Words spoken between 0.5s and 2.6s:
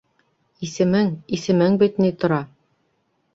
Йсемең, исемең бит ни тора!